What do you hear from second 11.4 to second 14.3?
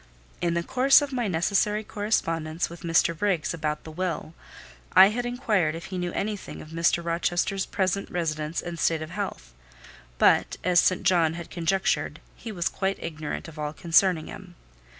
conjectured, he was quite ignorant of all concerning